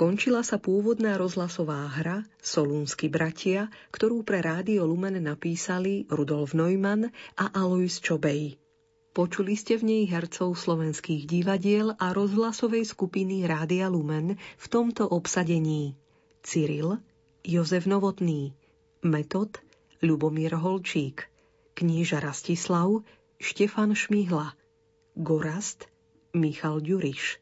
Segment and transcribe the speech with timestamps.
[0.00, 7.52] Skončila sa pôvodná rozhlasová hra Solúnsky bratia, ktorú pre Rádio Lumen napísali Rudolf Neumann a
[7.52, 8.56] Alois Čobej.
[9.12, 16.00] Počuli ste v nej hercov slovenských divadiel a rozhlasovej skupiny Rádia Lumen v tomto obsadení.
[16.40, 16.96] Cyril,
[17.44, 18.56] Jozef Novotný,
[19.04, 19.60] Metod,
[20.00, 21.28] Ľubomír Holčík,
[21.76, 23.04] kníža Rastislav,
[23.36, 24.56] Štefan Šmihla,
[25.12, 25.92] Gorast,
[26.32, 27.36] Michal Ďuriš,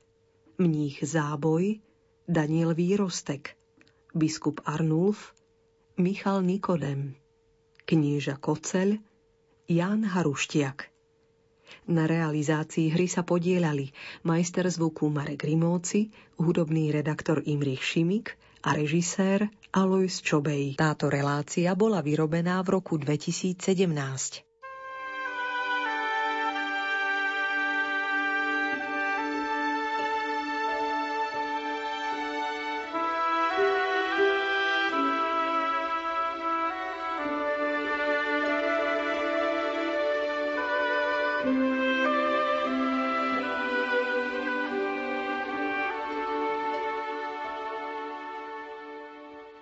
[0.58, 1.86] mních Záboj,
[2.28, 3.56] Daniel Výrostek,
[4.12, 5.32] biskup Arnulf,
[5.96, 7.16] Michal Nikodem,
[7.88, 9.00] knieža Koceľ,
[9.64, 10.92] Ján Haruštiak.
[11.88, 13.88] Na realizácii hry sa podielali
[14.28, 20.76] majster zvuku Marek Rimóci, hudobný redaktor Imrich Šimik a režisér Alois Čobej.
[20.76, 24.47] Táto relácia bola vyrobená v roku 2017.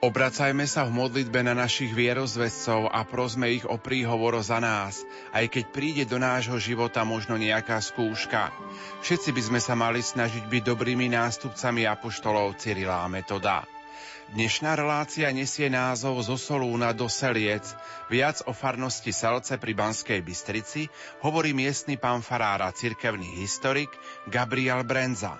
[0.07, 5.03] Obracajme sa v modlitbe na našich vierozvescov a prosme ich o príhovor za nás,
[5.35, 8.55] aj keď príde do nášho života možno nejaká skúška.
[9.03, 13.67] Všetci by sme sa mali snažiť byť dobrými nástupcami apoštolov Cyrila a Metoda.
[14.31, 17.67] Dnešná relácia nesie názov zo Solúna do Seliec.
[18.07, 20.87] Viac o farnosti Selce pri Banskej Bystrici
[21.27, 23.91] hovorí miestny pán farára, cirkevný historik
[24.31, 25.35] Gabriel Brenza.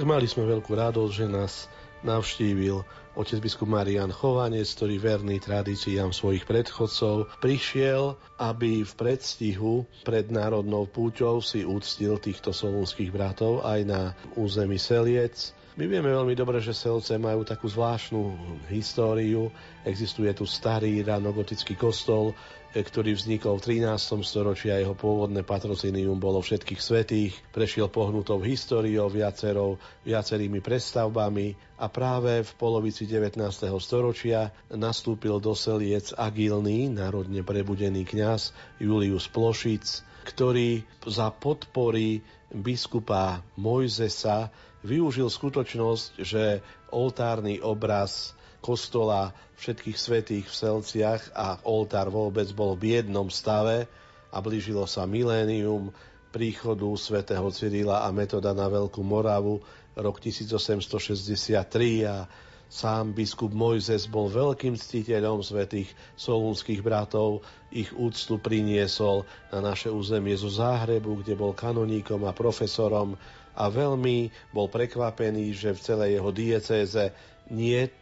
[0.00, 1.68] Mali sme veľkú radosť, že nás
[2.06, 2.86] navštívil
[3.16, 10.84] otec biskup Marian Chovanec, ktorý verný tradíciám svojich predchodcov, prišiel, aby v predstihu pred národnou
[10.86, 14.00] púťou si úctil týchto solúnskych bratov aj na
[14.36, 15.56] území Seliec.
[15.76, 18.32] My vieme veľmi dobre, že Selce majú takú zvláštnu
[18.72, 19.52] históriu.
[19.84, 22.32] Existuje tu starý ranogotický kostol,
[22.76, 24.20] E, ktorý vznikol v 13.
[24.20, 31.88] storočí a jeho pôvodné patrocinium bolo všetkých svetých, prešiel pohnutou históriou viacerou, viacerými prestavbami a
[31.88, 33.40] práve v polovici 19.
[33.80, 42.20] storočia nastúpil do Seliec agilný, národne prebudený kňaz Julius Plošic, ktorý za podpory
[42.52, 44.52] biskupa Mojzesa
[44.86, 46.62] využil skutočnosť, že
[46.94, 53.90] oltárny obraz kostola všetkých svetých v Selciach a oltár vôbec bol v jednom stave
[54.30, 55.90] a blížilo sa milénium
[56.30, 59.62] príchodu svätého Cyrila a Metoda na Veľkú Moravu
[59.96, 62.28] rok 1863 a
[62.66, 65.86] Sám biskup Mojzes bol veľkým ctiteľom svetých
[66.18, 69.22] solúnskych bratov, ich úctu priniesol
[69.54, 73.14] na naše územie zo Záhrebu, kde bol kanoníkom a profesorom
[73.56, 77.04] a veľmi bol prekvapený, že v celej jeho diecéze
[77.48, 77.96] niet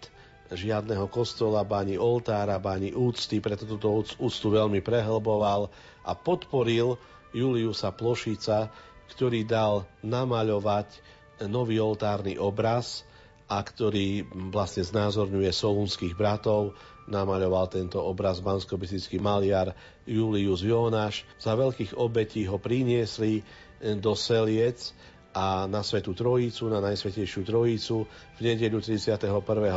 [0.50, 5.72] žiadneho kostola, báni oltára, báni úcty, preto túto úctu veľmi prehlboval
[6.04, 7.00] a podporil
[7.32, 8.68] Juliusa Plošica,
[9.10, 11.00] ktorý dal namaľovať
[11.50, 13.02] nový oltárny obraz
[13.50, 16.76] a ktorý vlastne znázorňuje solúnskych bratov.
[17.04, 18.80] Namaľoval tento obraz bansko
[19.20, 19.76] maliar
[20.08, 21.28] Julius Jonáš.
[21.36, 23.44] Za veľkých obetí ho priniesli
[24.00, 24.96] do Seliec
[25.34, 28.06] a na Svetu Trojicu, na Najsvetejšiu Trojicu
[28.38, 29.18] v nedeľu 31.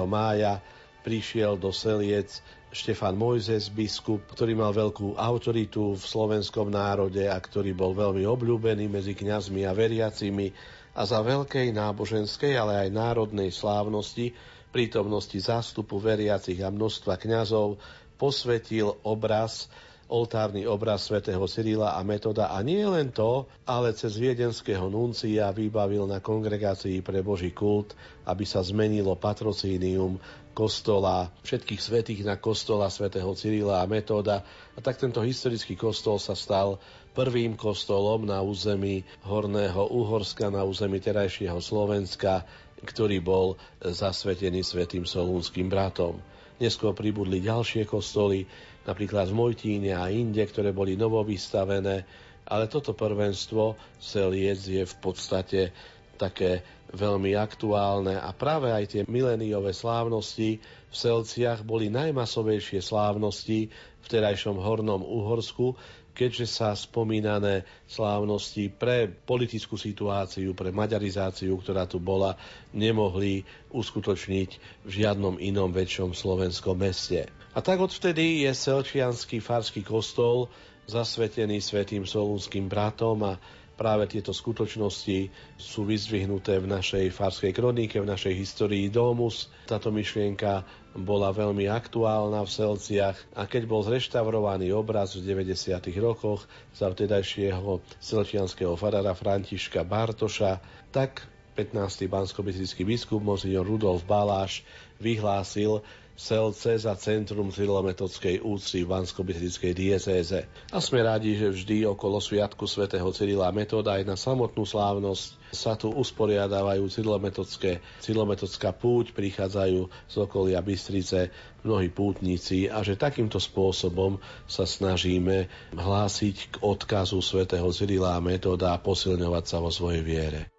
[0.05, 0.61] mája
[1.01, 2.29] prišiel do Seliec
[2.69, 8.85] Štefan Mojzes, biskup, ktorý mal veľkú autoritu v slovenskom národe a ktorý bol veľmi obľúbený
[8.85, 10.53] medzi kňazmi a veriacimi
[10.93, 14.37] a za veľkej náboženskej, ale aj národnej slávnosti
[14.69, 17.81] prítomnosti zástupu veriacich a množstva kňazov
[18.19, 19.71] posvetil obraz
[20.07, 26.07] oltárny obraz svätého Cyrila a Metoda a nie len to, ale cez viedenského nuncia vybavil
[26.07, 27.93] na kongregácii pre Boží kult,
[28.23, 30.19] aby sa zmenilo patrocínium
[30.57, 34.41] kostola, všetkých svetých na kostola svätého Cyrila a Metoda.
[34.73, 36.81] A tak tento historický kostol sa stal
[37.13, 42.41] prvým kostolom na území Horného Uhorska, na území terajšieho Slovenska,
[42.81, 46.17] ktorý bol zasvetený svetým solúnským bratom.
[46.57, 48.49] Neskôr pribudli ďalšie kostoly,
[48.87, 52.07] napríklad v Mojtíne a inde, ktoré boli novovystavené,
[52.47, 55.75] ale toto prvenstvo Seliec je v podstate
[56.15, 56.63] také
[56.95, 63.67] veľmi aktuálne a práve aj tie miléniové slávnosti v Selciach boli najmasovejšie slávnosti
[64.01, 65.75] v terajšom Hornom Uhorsku,
[66.17, 72.33] keďže sa spomínané slávnosti pre politickú situáciu, pre maďarizáciu, ktorá tu bola,
[72.73, 74.49] nemohli uskutočniť
[74.87, 77.29] v žiadnom inom väčšom slovenskom meste.
[77.55, 80.51] A tak odvtedy je Selčianský farský kostol
[80.87, 83.39] zasvetený svetým solúnským bratom a
[83.77, 85.29] práve tieto skutočnosti
[85.59, 89.51] sú vyzdvihnuté v našej farskej kronike, v našej histórii Domus.
[89.69, 90.65] Táto myšlienka
[90.97, 95.77] bola veľmi aktuálna v Selciach a keď bol zreštaurovaný obraz v 90.
[96.01, 100.57] rokoch za vtedajšieho selčianského farára Františka Bartoša,
[100.89, 101.21] tak
[101.53, 102.09] 15.
[102.09, 102.41] bansko
[102.85, 104.65] biskup Monsignor Rudolf Baláš
[104.97, 105.85] vyhlásil
[106.17, 110.49] Selce za centrum cyrilometodskej úcty v bansko diecéze.
[110.73, 115.77] A sme rádi, že vždy okolo sviatku svätého Cyrila Metoda aj na samotnú slávnosť sa
[115.77, 121.29] tu usporiadávajú cyrilometodské, cyrilometodská púť, prichádzajú z okolia Bystrice
[121.61, 124.17] mnohí pútnici a že takýmto spôsobom
[124.49, 125.45] sa snažíme
[125.77, 130.56] hlásiť k odkazu svätého Cyrila Metoda a posilňovať sa vo svojej viere.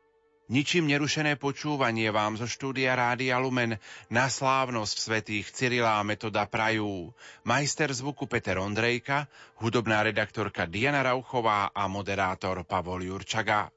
[0.49, 3.77] Ničím nerušené počúvanie vám zo štúdia Rádia Lumen
[4.09, 7.12] na slávnosť svetých Cyrila Metoda prajú
[7.45, 9.29] majster zvuku Peter Ondrejka,
[9.61, 13.69] hudobná redaktorka Diana Rauchová a moderátor Pavol Jurčaga.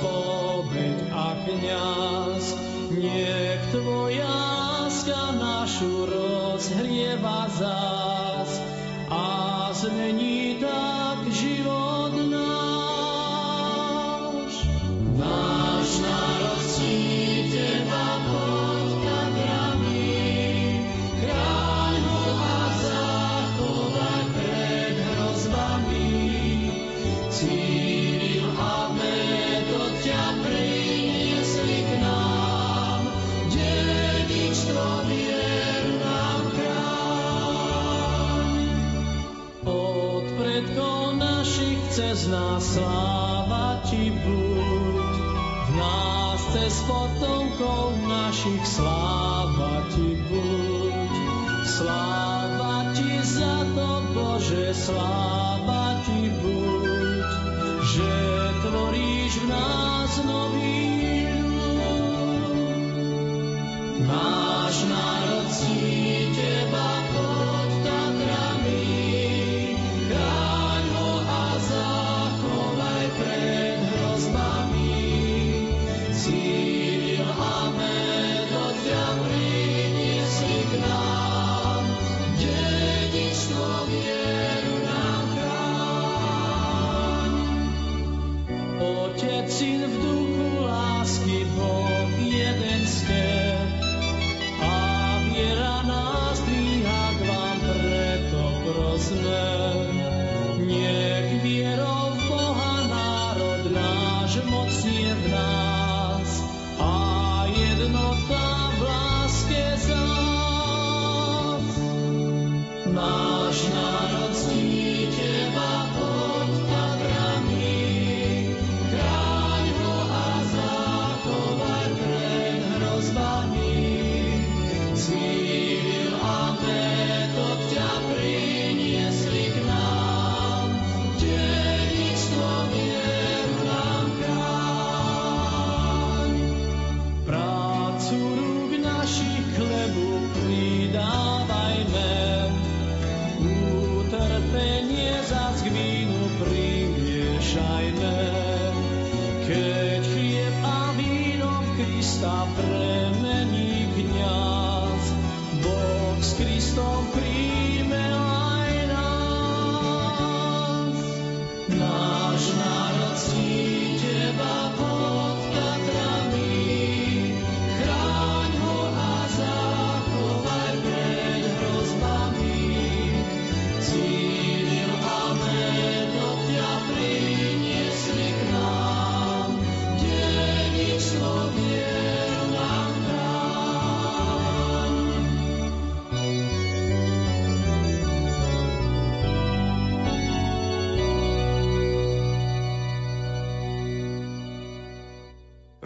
[0.00, 0.39] fall.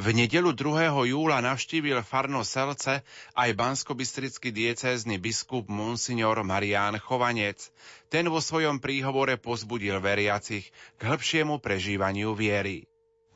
[0.05, 1.17] V nedelu 2.
[1.17, 3.01] júla navštívil Farno Selce
[3.33, 7.73] aj banskobistrický diecézny biskup Monsignor Marián Chovanec.
[8.13, 10.69] Ten vo svojom príhovore pozbudil veriacich
[11.01, 12.85] k hĺbšiemu prežívaniu viery.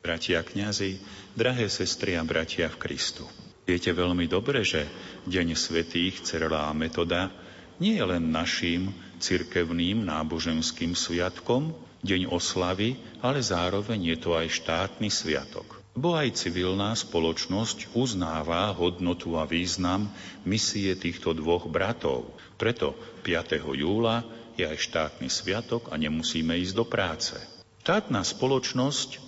[0.05, 1.01] Bratia kňazi,
[1.33, 3.25] drahé sestry a bratia v Kristu.
[3.65, 4.85] Viete veľmi dobre, že
[5.25, 7.33] Deň svetých Cerela a Metoda
[7.81, 11.73] nie je len naším cirkevným náboženským sviatkom,
[12.05, 12.93] deň oslavy,
[13.25, 15.78] ale zároveň je to aj štátny sviatok.
[15.99, 20.07] Bo aj civilná spoločnosť uznáva hodnotu a význam
[20.47, 22.39] misie týchto dvoch bratov.
[22.55, 22.95] Preto
[23.27, 23.59] 5.
[23.75, 24.23] júla
[24.55, 27.35] je aj štátny sviatok a nemusíme ísť do práce.
[27.83, 29.19] Štátna spoločnosť,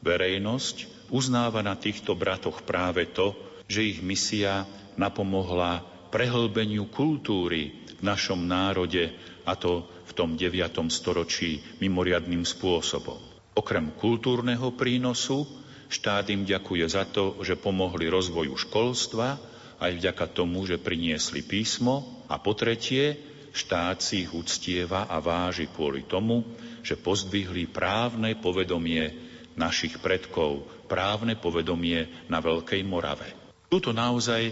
[0.00, 3.36] verejnosť uznáva na týchto bratoch práve to,
[3.68, 4.64] že ich misia
[4.96, 9.12] napomohla prehlbeniu kultúry v našom národe,
[9.44, 10.56] a to v tom 9.
[10.88, 13.20] storočí mimoriadným spôsobom.
[13.52, 15.63] Okrem kultúrneho prínosu
[15.94, 19.38] štát im ďakuje za to, že pomohli rozvoju školstva,
[19.78, 23.14] aj vďaka tomu, že priniesli písmo a po tretie,
[23.54, 26.42] štát si ich uctieva a váži kvôli tomu,
[26.82, 29.14] že pozdvihli právne povedomie
[29.54, 33.30] našich predkov, právne povedomie na Veľkej Morave.
[33.70, 34.50] Tuto naozaj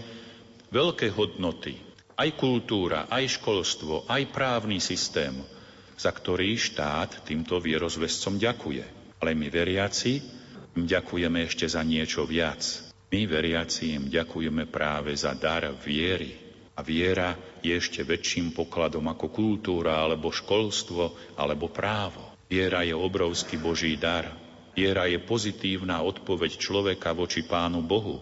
[0.71, 1.75] veľké hodnoty,
[2.15, 5.35] aj kultúra, aj školstvo, aj právny systém,
[5.99, 8.83] za ktorý štát týmto vierozvescom ďakuje.
[9.19, 10.42] Ale my veriaci
[10.73, 12.61] ďakujeme ešte za niečo viac.
[13.13, 16.33] My veriaci ďakujeme práve za dar viery.
[16.73, 22.33] A viera je ešte väčším pokladom ako kultúra, alebo školstvo, alebo právo.
[22.49, 24.33] Viera je obrovský Boží dar.
[24.73, 28.17] Viera je pozitívna odpoveď človeka voči Pánu Bohu.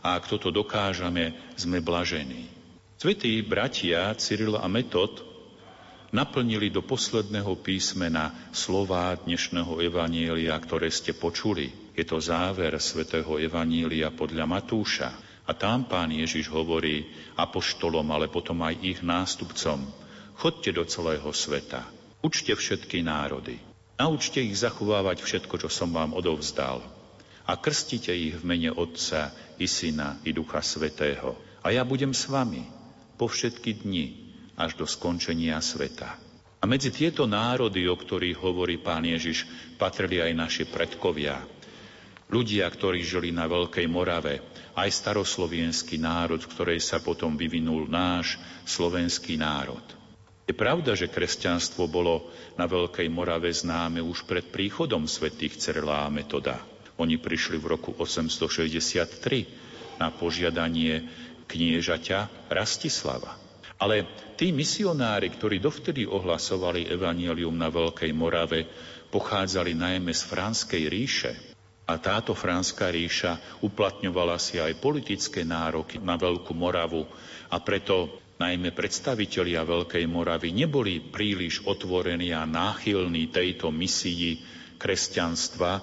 [0.00, 2.48] A ak toto dokážeme, sme blažení.
[2.96, 5.20] Svetí bratia Cyril a Metod
[6.08, 11.89] naplnili do posledného písmena slová dnešného evanielia, ktoré ste počuli.
[12.00, 15.12] Je to záver svätého evanília podľa Matúša.
[15.44, 17.04] A tam pán Ježiš hovorí
[17.36, 19.84] apoštolom, ale potom aj ich nástupcom.
[20.40, 21.84] Chodte do celého sveta,
[22.24, 23.60] učte všetky národy,
[24.00, 26.80] naučte ich zachovávať všetko, čo som vám odovzdal
[27.44, 31.36] a krstite ich v mene Otca i Syna i Ducha Svetého.
[31.60, 32.64] A ja budem s vami
[33.20, 36.16] po všetky dni až do skončenia sveta.
[36.60, 39.44] A medzi tieto národy, o ktorých hovorí pán Ježiš,
[39.76, 41.59] patrili aj naši predkovia.
[42.30, 44.38] Ľudia, ktorí žili na Veľkej Morave,
[44.78, 49.82] aj staroslovenský národ, ktorej sa potom vyvinul náš slovenský národ.
[50.46, 56.10] Je pravda, že kresťanstvo bolo na Veľkej Morave známe už pred príchodom svätých Cerlá a
[56.10, 56.62] Metoda.
[57.02, 61.10] Oni prišli v roku 863 na požiadanie
[61.50, 63.34] kniežaťa Rastislava.
[63.74, 64.06] Ale
[64.38, 68.70] tí misionári, ktorí dovtedy ohlasovali evanílium na Veľkej Morave,
[69.10, 71.49] pochádzali najmä z Franskej ríše.
[71.90, 77.02] A táto Franská ríša uplatňovala si aj politické nároky na Veľkú Moravu
[77.50, 84.38] a preto najmä predstavitelia Veľkej Moravy neboli príliš otvorení a náchylní tejto misii
[84.78, 85.82] kresťanstva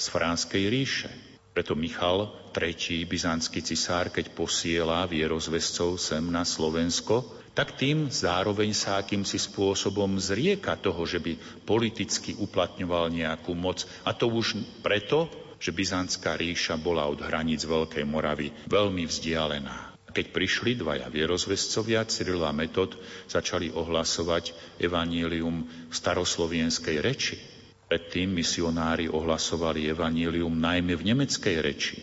[0.00, 1.12] z Franskej ríše.
[1.52, 3.04] Preto Michal III.
[3.04, 10.72] byzantský cisár, keď posiela vierozvescov sem na Slovensko, tak tým zároveň sa akýmsi spôsobom zrieka
[10.80, 11.36] toho, že by
[11.68, 13.84] politicky uplatňoval nejakú moc.
[14.08, 15.28] A to už preto,
[15.62, 19.94] že Byzantská ríša bola od hraníc Veľkej Moravy veľmi vzdialená.
[20.10, 22.98] Keď prišli dvaja vierozvescovia, Cyril a Metod,
[23.30, 27.38] začali ohlasovať evanílium v staroslovenskej reči.
[27.86, 31.96] Predtým misionári ohlasovali evanílium najmä v nemeckej reči.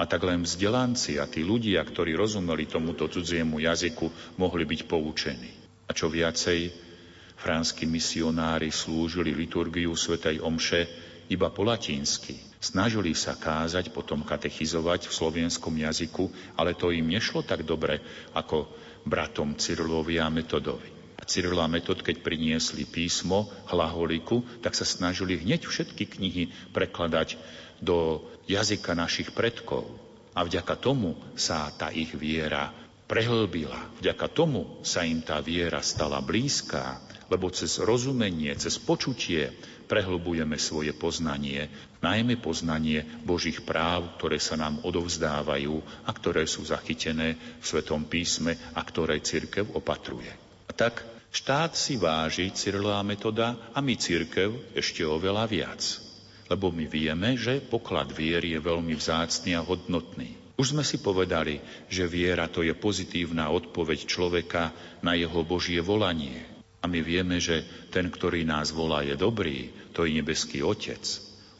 [0.00, 5.52] A tak len vzdelanci a tí ľudia, ktorí rozumeli tomuto cudziemu jazyku, mohli byť poučení.
[5.86, 6.72] A čo viacej,
[7.38, 10.82] franskí misionári slúžili liturgiu svätej Omše
[11.30, 12.51] iba po latinsky.
[12.62, 17.98] Snažili sa kázať, potom katechizovať v slovenskom jazyku, ale to im nešlo tak dobre
[18.38, 18.70] ako
[19.02, 21.02] bratom Cyrilovi a Metodovi.
[21.18, 27.38] A Cyril a Metod, keď priniesli písmo, hlaholiku, tak sa snažili hneď všetky knihy prekladať
[27.78, 29.86] do jazyka našich predkov.
[30.34, 32.74] A vďaka tomu sa tá ich viera
[33.06, 33.90] prehlbila.
[34.02, 36.98] Vďaka tomu sa im tá viera stala blízká,
[37.28, 39.52] lebo cez rozumenie, cez počutie
[39.86, 41.68] prehlbujeme svoje poznanie,
[42.00, 45.74] najmä poznanie Božích práv, ktoré sa nám odovzdávajú
[46.08, 50.32] a ktoré sú zachytené v Svetom písme a ktoré církev opatruje.
[50.66, 55.82] A tak štát si váži Cyrila metoda a my církev ešte oveľa viac.
[56.48, 60.42] Lebo my vieme, že poklad viery je veľmi vzácný a hodnotný.
[60.56, 66.51] Už sme si povedali, že viera to je pozitívna odpoveď človeka na jeho Božie volanie.
[66.82, 67.62] A my vieme, že
[67.94, 71.02] ten, ktorý nás volá, je dobrý, to je nebeský Otec.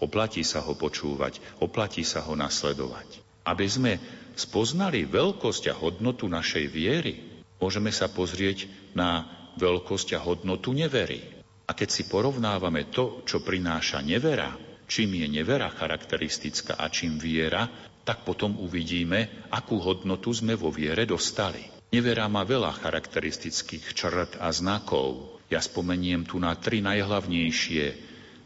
[0.02, 3.22] Oplatí sa ho počúvať, oplatí sa ho nasledovať.
[3.46, 3.92] Aby sme
[4.34, 7.22] spoznali veľkosť a hodnotu našej viery,
[7.62, 8.66] môžeme sa pozrieť
[8.98, 11.22] na veľkosť a hodnotu nevery.
[11.70, 14.50] A keď si porovnávame to, čo prináša nevera,
[14.90, 17.70] čím je nevera charakteristická a čím viera,
[18.02, 21.71] tak potom uvidíme, akú hodnotu sme vo viere dostali.
[21.92, 25.36] Nevera má veľa charakteristických črt a znakov.
[25.52, 27.84] Ja spomeniem tu na tri najhlavnejšie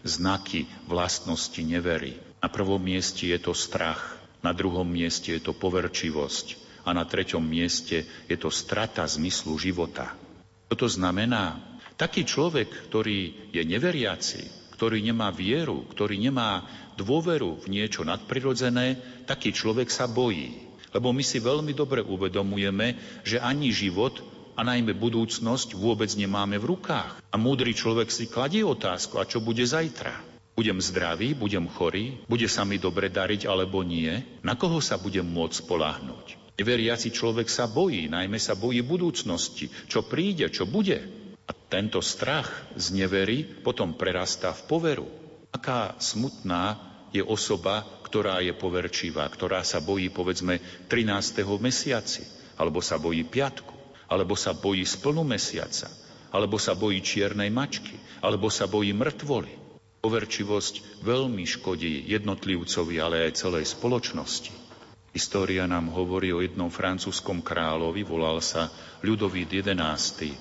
[0.02, 2.18] znaky vlastnosti nevery.
[2.42, 7.42] Na prvom mieste je to strach, na druhom mieste je to poverčivosť a na treťom
[7.42, 10.10] mieste je to strata zmyslu života.
[10.66, 11.78] Čo to znamená?
[11.94, 16.66] Taký človek, ktorý je neveriaci, ktorý nemá vieru, ktorý nemá
[16.98, 20.65] dôveru v niečo nadprirodzené, taký človek sa bojí.
[20.96, 24.24] Lebo my si veľmi dobre uvedomujeme, že ani život
[24.56, 27.20] a najmä budúcnosť vôbec nemáme v rukách.
[27.20, 30.24] A múdry človek si kladie otázku, a čo bude zajtra?
[30.56, 34.40] Budem zdravý, budem chorý, bude sa mi dobre dariť alebo nie?
[34.40, 36.56] Na koho sa budem môcť poláhnuť?
[36.56, 41.04] Neveriaci človek sa bojí, najmä sa bojí budúcnosti, čo príde, čo bude.
[41.44, 45.08] A tento strach z nevery potom prerastá v poveru.
[45.52, 51.42] Aká smutná je osoba, ktorá je poverčivá, ktorá sa bojí, povedzme, 13.
[51.58, 52.22] mesiaci,
[52.56, 53.74] alebo sa bojí piatku,
[54.06, 55.90] alebo sa bojí splnu mesiaca,
[56.30, 59.66] alebo sa bojí čiernej mačky, alebo sa bojí mŕtvoly.
[60.00, 64.54] Poverčivosť veľmi škodí jednotlivcovi, ale aj celej spoločnosti.
[65.16, 68.68] História nám hovorí o jednom francúzskom kráľovi, volal sa
[69.00, 70.36] Ľudovít XI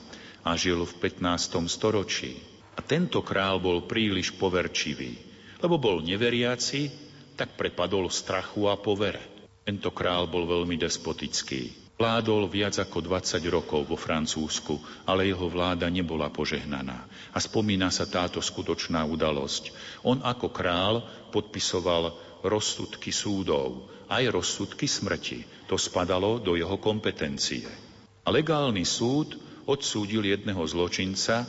[0.46, 1.66] a žil v 15.
[1.72, 2.38] storočí.
[2.76, 5.16] A tento král bol príliš poverčivý,
[5.60, 6.92] lebo bol neveriaci,
[7.36, 9.22] tak prepadol strachu a povere.
[9.66, 11.86] Tento král bol veľmi despotický.
[11.96, 17.08] Vládol viac ako 20 rokov vo Francúzsku, ale jeho vláda nebola požehnaná.
[17.32, 19.72] A spomína sa táto skutočná udalosť.
[20.04, 21.00] On ako král
[21.32, 22.12] podpisoval
[22.44, 25.48] rozsudky súdov, aj rozsudky smrti.
[25.72, 27.66] To spadalo do jeho kompetencie.
[28.22, 31.48] A legálny súd odsúdil jedného zločinca,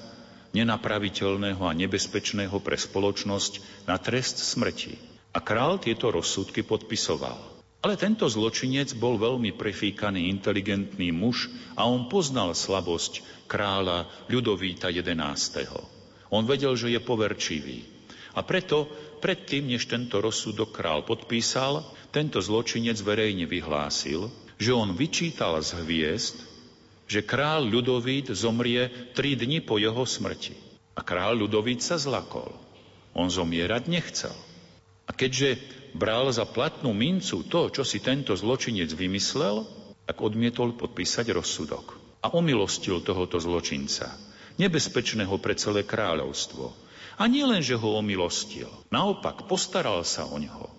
[0.57, 4.97] nenapraviteľného a nebezpečného pre spoločnosť, na trest smrti.
[5.37, 7.37] A král tieto rozsudky podpisoval.
[7.85, 15.69] Ale tento zločinec bol veľmi prefíkaný, inteligentný muž a on poznal slabosť kráľa Ľudovíta XI.
[16.33, 17.79] On vedel, že je poverčivý.
[18.37, 18.89] A preto,
[19.23, 26.37] predtým, než tento rozsudok král podpísal, tento zločinec verejne vyhlásil, že on vyčítal z hviezd,
[27.07, 30.59] že král Ľudovít zomrie tri dni po jeho smrti.
[30.99, 32.51] A král Ľudovít sa zlakol.
[33.17, 34.35] On zomierať nechcel.
[35.07, 35.57] A keďže
[35.95, 39.65] bral za platnú mincu to, čo si tento zločinec vymyslel,
[40.05, 41.97] tak odmietol podpísať rozsudok.
[42.27, 44.11] A omilostil tohoto zločinca,
[44.59, 46.75] nebezpečného pre celé kráľovstvo.
[47.17, 50.76] A nie len, že ho omilostil, naopak postaral sa o neho.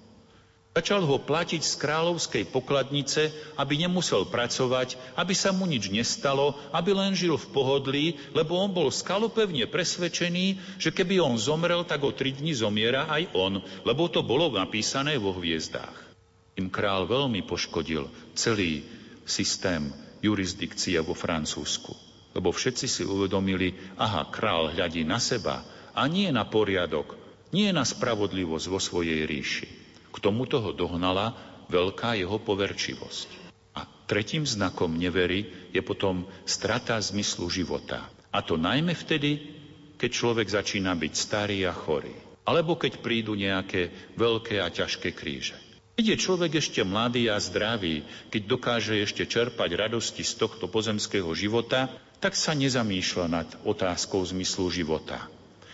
[0.78, 6.94] Začal ho platiť z kráľovskej pokladnice, aby nemusel pracovať, aby sa mu nič nestalo, aby
[6.94, 8.06] len žil v pohodlí,
[8.38, 13.34] lebo on bol skalopevne presvedčený, že keby on zomrel, tak o tri dni zomiera aj
[13.34, 13.58] on,
[13.90, 16.13] lebo to bolo napísané vo hviezdách.
[16.54, 18.06] Tým král veľmi poškodil
[18.38, 18.86] celý
[19.26, 19.90] systém
[20.22, 21.98] jurisdikcie vo Francúzsku.
[22.38, 25.66] Lebo všetci si uvedomili, aha, král hľadí na seba
[25.98, 27.18] a nie na poriadok,
[27.50, 29.87] nie na spravodlivosť vo svojej ríši.
[30.12, 31.36] K tomuto ho dohnala
[31.67, 33.30] veľká jeho poverčivosť.
[33.78, 38.08] A tretím znakom nevery je potom strata zmyslu života.
[38.34, 39.54] A to najmä vtedy,
[40.00, 42.15] keď človek začína byť starý a chorý.
[42.48, 45.60] Alebo keď prídu nejaké veľké a ťažké kríže.
[45.98, 51.28] Keď je človek ešte mladý a zdravý, keď dokáže ešte čerpať radosti z tohto pozemského
[51.34, 51.89] života,
[52.22, 55.26] tak sa nezamýšľa nad otázkou zmyslu života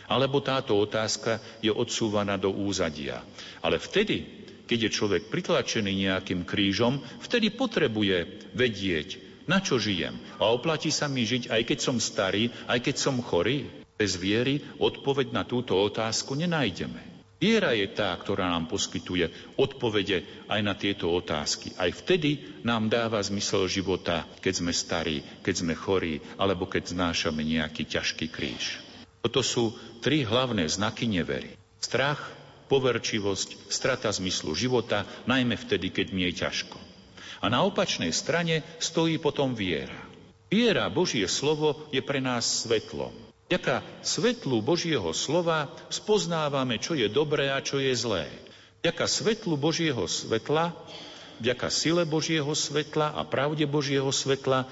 [0.08, 3.24] alebo táto otázka je odsúvaná do úzadia.
[3.64, 9.10] Ale vtedy, keď je človek pritlačený nejakým krížom, vtedy potrebuje vedieť,
[9.44, 10.16] na čo žijem.
[10.40, 13.68] A oplatí sa mi žiť, aj keď som starý, aj keď som chorý.
[13.94, 17.14] Bez viery odpoveď na túto otázku nenájdeme.
[17.44, 21.76] Viera je tá, ktorá nám poskytuje odpovede aj na tieto otázky.
[21.76, 27.44] Aj vtedy nám dáva zmysel života, keď sme starí, keď sme chorí, alebo keď znášame
[27.44, 28.80] nejaký ťažký kríž.
[29.24, 29.72] Toto sú
[30.04, 31.56] tri hlavné znaky nevery.
[31.80, 32.20] Strach,
[32.68, 36.76] poverčivosť, strata zmyslu života, najmä vtedy, keď mi je ťažko.
[37.40, 39.96] A na opačnej strane stojí potom viera.
[40.52, 43.16] Viera, Božie slovo, je pre nás svetlom.
[43.48, 48.28] Ďaká svetlu Božieho slova spoznávame, čo je dobré a čo je zlé.
[48.84, 50.76] Ďaká svetlu Božieho svetla,
[51.40, 54.68] ďaká sile Božieho svetla a pravde Božieho svetla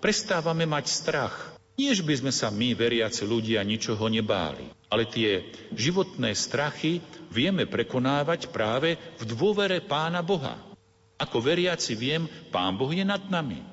[0.00, 5.48] prestávame mať strach nie, že by sme sa my, veriaci ľudia, ničoho nebáli, ale tie
[5.72, 7.00] životné strachy
[7.32, 10.60] vieme prekonávať práve v dôvere Pána Boha.
[11.16, 13.64] Ako veriaci viem, Pán Boh je nad nami.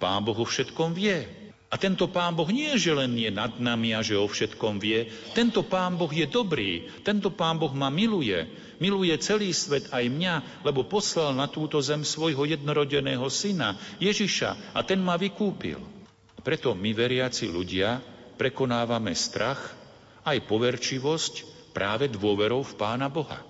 [0.00, 1.28] Pán Boh o všetkom vie.
[1.70, 5.06] A tento Pán Boh nie, že len je nad nami a že o všetkom vie.
[5.36, 6.88] Tento Pán Boh je dobrý.
[7.06, 8.42] Tento Pán Boh ma miluje.
[8.82, 14.80] Miluje celý svet aj mňa, lebo poslal na túto zem svojho jednorodeného syna, Ježiša, a
[14.82, 15.99] ten ma vykúpil.
[16.40, 18.00] Preto my veriaci ľudia
[18.40, 19.76] prekonávame strach,
[20.24, 21.34] aj poverčivosť,
[21.76, 23.44] práve dôverou v Pána Boha.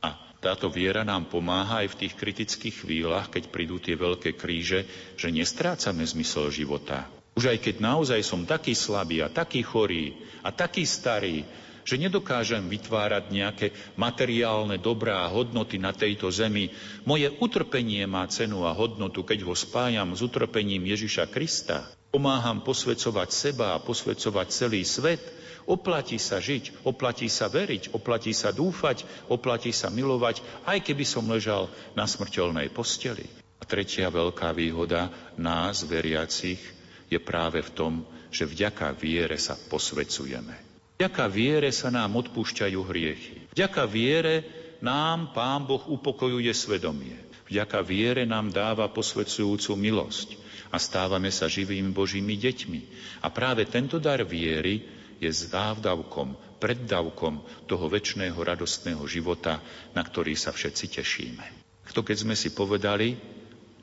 [0.00, 4.86] A táto viera nám pomáha aj v tých kritických chvíľach, keď prídu tie veľké kríže,
[5.16, 7.08] že nestrácame zmysel života.
[7.36, 11.44] Už aj keď naozaj som taký slabý a taký chorý a taký starý,
[11.84, 16.68] že nedokážem vytvárať nejaké materiálne dobrá hodnoty na tejto zemi.
[17.08, 21.88] Moje utrpenie má cenu a hodnotu, keď ho spájam s utrpením Ježiša Krista.
[22.10, 25.22] Pomáham posvedcovať seba a posvedcovať celý svet.
[25.70, 31.30] Oplatí sa žiť, oplatí sa veriť, oplatí sa dúfať, oplatí sa milovať, aj keby som
[31.30, 33.30] ležal na smrteľnej posteli.
[33.62, 35.06] A tretia veľká výhoda
[35.38, 36.58] nás, veriacich,
[37.06, 37.92] je práve v tom,
[38.34, 40.54] že vďaka viere sa posvecujeme.
[40.98, 43.54] Vďaka viere sa nám odpúšťajú hriechy.
[43.54, 44.34] Vďaka viere
[44.82, 47.14] nám Pán Boh upokojuje svedomie.
[47.46, 52.80] Vďaka viere nám dáva posvedcujúcu milosť a stávame sa živými Božími deťmi.
[53.26, 54.86] A práve tento dar viery
[55.20, 59.60] je závdavkom, preddavkom toho väčšného radostného života,
[59.92, 61.44] na ktorý sa všetci tešíme.
[61.90, 63.18] To keď sme si povedali,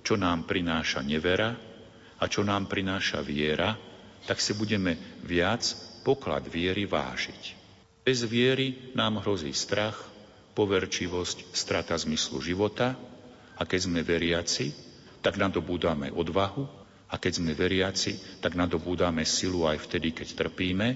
[0.01, 1.51] čo nám prináša nevera
[2.17, 3.75] a čo nám prináša viera,
[4.23, 4.95] tak si budeme
[5.27, 5.67] viac
[6.07, 7.59] poklad viery vážiť.
[8.07, 9.99] Bez viery nám hrozí strach,
[10.55, 12.95] poverčivosť, strata zmyslu života
[13.59, 14.86] a keď sme veriaci,
[15.27, 16.63] tak nadobúdame odvahu
[17.11, 20.87] a keď sme veriaci, tak nadobúdame silu aj vtedy, keď trpíme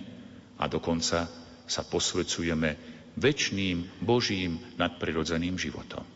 [0.55, 1.27] a dokonca
[1.67, 2.69] sa posvedcujeme
[3.19, 6.07] väčšným Božím nadprirodzeným životom.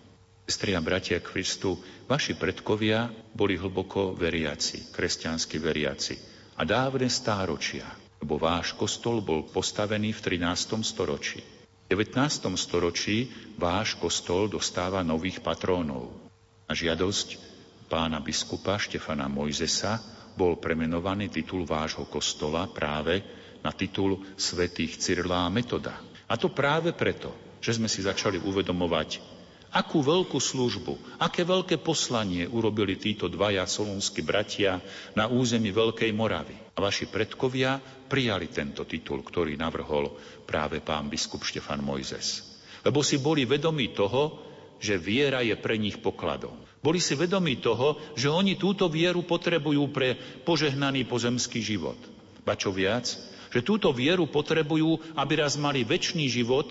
[0.47, 1.75] Sestri a bratia Kristu,
[2.07, 6.15] vaši predkovia boli hlboko veriaci, kresťanskí veriaci
[6.55, 10.81] a dávne stáročia lebo váš kostol bol postavený v 13.
[10.81, 11.45] storočí.
[11.85, 12.17] V 19.
[12.57, 16.09] storočí váš kostol dostáva nových patrónov.
[16.65, 17.37] Na žiadosť
[17.85, 20.01] pána biskupa Štefana Mojzesa
[20.35, 23.23] bol premenovaný titul vášho kostola práve
[23.63, 25.97] na titul svätých Cyrlá Metoda.
[26.25, 29.35] A to práve preto, že sme si začali uvedomovať
[29.75, 34.79] Akú veľkú službu, aké veľké poslanie urobili títo dvaja solúnsky bratia
[35.19, 36.55] na území Veľkej Moravy.
[36.55, 40.15] A vaši predkovia prijali tento titul, ktorý navrhol
[40.47, 42.55] práve pán biskup Štefan Mojzes.
[42.87, 44.39] Lebo si boli vedomí toho,
[44.79, 46.55] že viera je pre nich pokladom.
[46.85, 50.13] Boli si vedomí toho, že oni túto vieru potrebujú pre
[50.45, 51.97] požehnaný pozemský život.
[52.45, 53.09] Ba čo viac,
[53.49, 56.69] že túto vieru potrebujú, aby raz mali väčší život,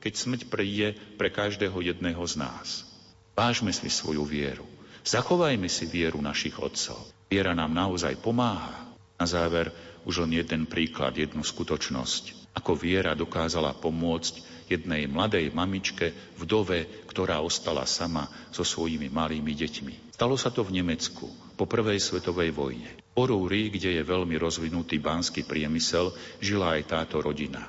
[0.00, 2.88] keď smrť príde pre každého jedného z nás.
[3.36, 4.64] Vážme si svoju vieru.
[5.04, 6.96] Zachovajme si vieru našich otcov.
[7.28, 8.88] Viera nám naozaj pomáha.
[9.20, 9.76] Na záver
[10.08, 12.56] už len jeden príklad, jednu skutočnosť.
[12.56, 20.14] Ako viera dokázala pomôcť jednej mladej mamičke, vdove, ktorá ostala sama so svojimi malými deťmi.
[20.14, 21.26] Stalo sa to v Nemecku
[21.58, 22.94] po prvej svetovej vojne.
[23.10, 27.66] Po Rúri, kde je veľmi rozvinutý banský priemysel, žila aj táto rodina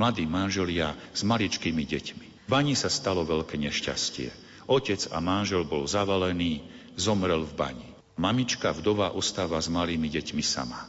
[0.00, 2.26] mladí manželia s maličkými deťmi.
[2.46, 4.32] V bani sa stalo veľké nešťastie.
[4.64, 6.64] Otec a manžel bol zavalený,
[6.96, 7.88] zomrel v bani.
[8.16, 10.88] Mamička vdova ostáva s malými deťmi sama.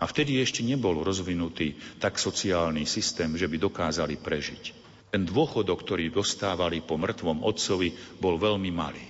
[0.00, 4.77] A vtedy ešte nebol rozvinutý tak sociálny systém, že by dokázali prežiť.
[5.08, 9.06] Ten dôchodok, ktorý dostávali po mŕtvom otcovi, bol veľmi malý.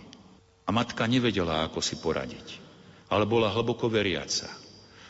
[0.64, 2.61] A matka nevedela, ako si poradiť.
[3.08, 4.46] Ale bola hlboko veriaca.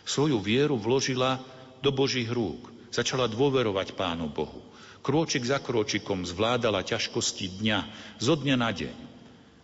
[0.08, 1.42] Svoju vieru vložila
[1.84, 4.64] do Božích rúk Začala dôverovať Pánu Bohu.
[5.04, 7.78] Krôčik za krôčikom zvládala ťažkosti dňa,
[8.18, 8.96] zo dňa na deň.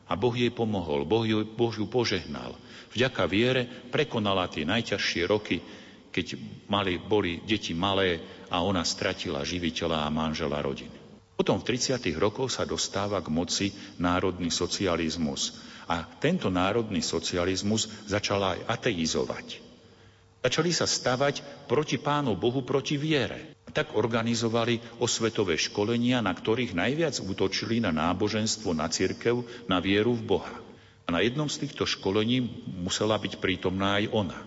[0.04, 2.52] A Boh jej pomohol, Boh ju, boh ju požehnal.
[2.92, 5.64] Vďaka viere prekonala tie najťažšie roky,
[6.12, 6.37] keď
[6.68, 8.20] mali, boli deti malé
[8.52, 11.04] a ona stratila živiteľa a manžela rodiny.
[11.35, 11.99] Potom v 30.
[12.14, 13.66] rokoch sa dostáva k moci
[13.99, 15.59] národný socializmus.
[15.90, 19.61] A tento národný socializmus začal aj ateizovať.
[20.44, 23.57] Začali sa stavať proti Pánu Bohu, proti viere.
[23.75, 30.38] Tak organizovali osvetové školenia, na ktorých najviac útočili na náboženstvo, na cirkev, na vieru v
[30.38, 30.55] Boha.
[31.05, 32.47] A na jednom z týchto školení
[32.81, 34.38] musela byť prítomná aj ona.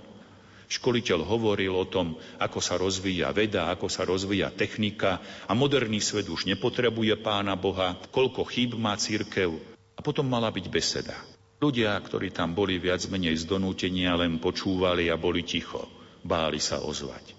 [0.68, 6.28] Školiteľ hovoril o tom, ako sa rozvíja veda, ako sa rozvíja technika a moderný svet
[6.28, 9.56] už nepotrebuje pána Boha, koľko chýb má církev.
[9.96, 11.16] A potom mala byť beseda.
[11.58, 15.88] Ľudia, ktorí tam boli viac menej z donútenia, len počúvali a boli ticho.
[16.22, 17.34] Báli sa ozvať.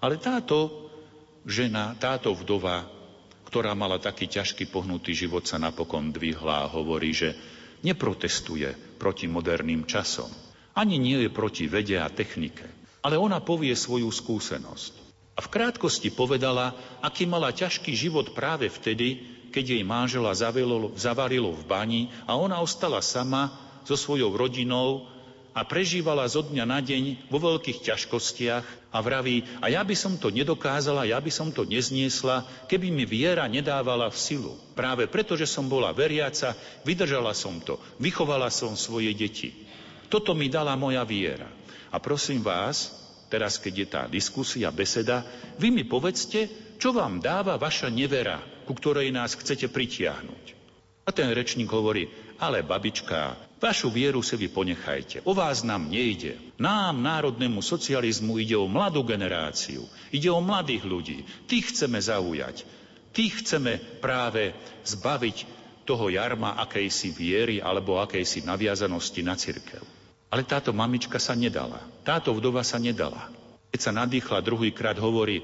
[0.00, 0.90] Ale táto
[1.44, 2.88] žena, táto vdova,
[3.46, 7.36] ktorá mala taký ťažký pohnutý život, sa napokon dvihla a hovorí, že
[7.84, 10.49] neprotestuje proti moderným časom.
[10.80, 12.64] Ani nie je proti vede a technike.
[13.04, 15.12] Ale ona povie svoju skúsenosť.
[15.36, 16.72] A v krátkosti povedala,
[17.04, 19.20] aký mala ťažký život práve vtedy,
[19.52, 23.52] keď jej manžela zavarilo, zavarilo v bani a ona ostala sama
[23.84, 25.04] so svojou rodinou
[25.52, 28.64] a prežívala zo dňa na deň vo veľkých ťažkostiach
[28.94, 33.04] a vraví, a ja by som to nedokázala, ja by som to nezniesla, keby mi
[33.04, 34.54] viera nedávala v silu.
[34.78, 36.54] Práve preto, že som bola veriaca,
[36.86, 39.59] vydržala som to, vychovala som svoje deti.
[40.10, 41.46] Toto mi dala moja viera.
[41.94, 42.90] A prosím vás,
[43.30, 45.22] teraz keď je tá diskusia, beseda,
[45.56, 46.50] vy mi povedzte,
[46.82, 50.58] čo vám dáva vaša nevera, ku ktorej nás chcete pritiahnuť.
[51.06, 55.22] A ten rečník hovorí, ale babička, vašu vieru si vy ponechajte.
[55.26, 56.38] O vás nám nejde.
[56.58, 59.86] Nám, národnému socializmu, ide o mladú generáciu.
[60.14, 61.18] Ide o mladých ľudí.
[61.50, 62.62] Tých chceme zaujať.
[63.10, 64.54] Tých chceme práve
[64.86, 65.36] zbaviť
[65.82, 69.99] toho jarma akejsi viery alebo akejsi naviazanosti na cirkev.
[70.30, 71.82] Ale táto mamička sa nedala.
[72.06, 73.30] Táto vdova sa nedala.
[73.74, 75.42] Keď sa nadýchla druhýkrát, hovorí,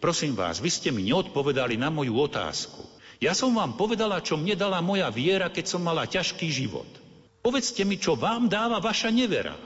[0.00, 2.84] prosím vás, vy ste mi neodpovedali na moju otázku.
[3.16, 6.88] Ja som vám povedala, čo mne dala moja viera, keď som mala ťažký život.
[7.40, 9.56] Povedzte mi, čo vám dáva vaša nevera.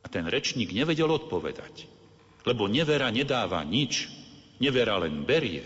[0.00, 1.84] A ten rečník nevedel odpovedať.
[2.48, 4.08] Lebo nevera nedáva nič.
[4.56, 5.64] Nevera len berie.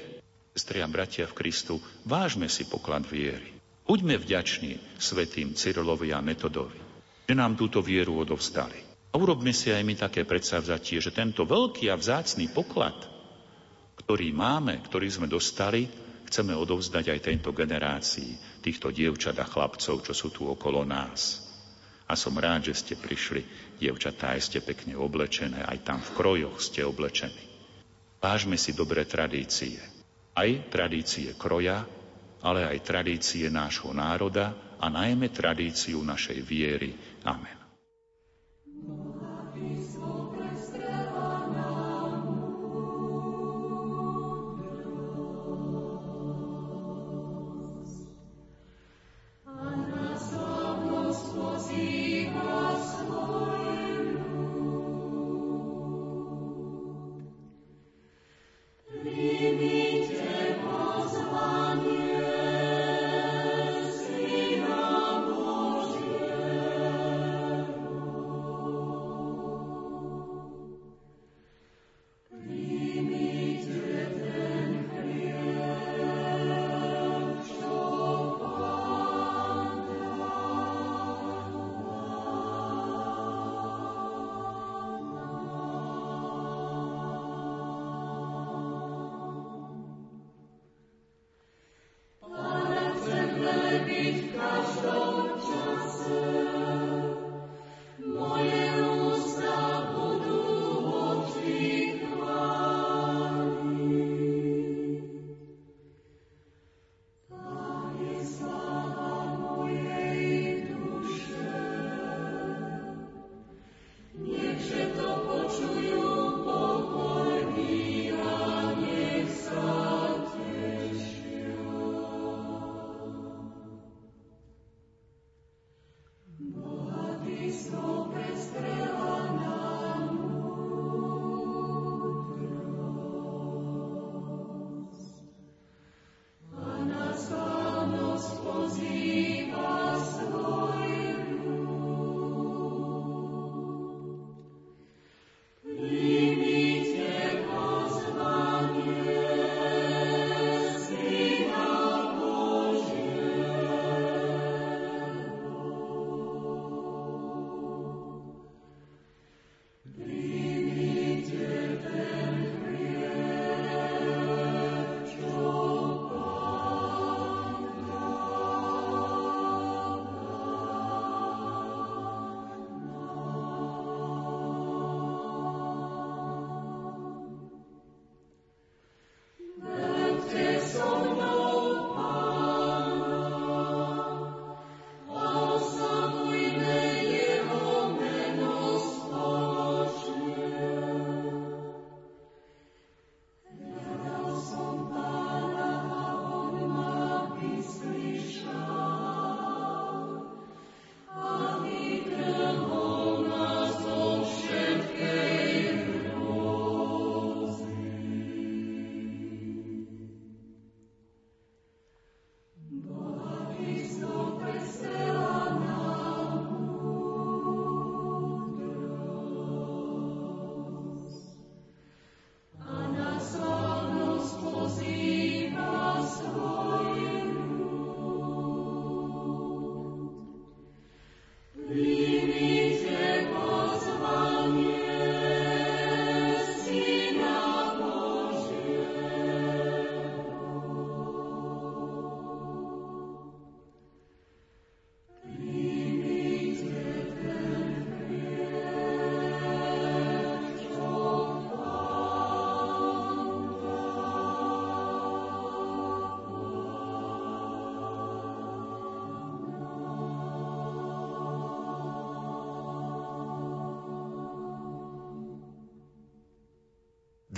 [0.58, 3.54] Sestri a bratia v Kristu, vážme si poklad viery.
[3.86, 6.76] Buďme vďační svetým Cyrilovi a Metodovi,
[7.28, 8.80] že nám túto vieru odovzdali.
[9.12, 12.96] A urobme si aj my také predsavzatie, že tento veľký a vzácný poklad,
[14.00, 15.84] ktorý máme, ktorý sme dostali,
[16.24, 21.44] chceme odovzdať aj tejto generácii týchto dievčat a chlapcov, čo sú tu okolo nás.
[22.08, 23.44] A som rád, že ste prišli,
[23.76, 27.44] dievčatá, aj ste pekne oblečené, aj tam v krojoch ste oblečení.
[28.24, 29.76] Vážme si dobré tradície.
[30.32, 31.84] Aj tradície kroja,
[32.40, 36.94] ale aj tradície nášho národa a najmä tradíciu našej viery.
[37.24, 37.67] Amen.